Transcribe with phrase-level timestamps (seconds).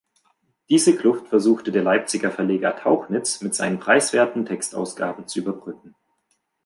[0.71, 5.93] Diese Kluft versuchte der Leipziger Verleger Tauchnitz mit seinen preiswerten Textausgaben zu überbrücken.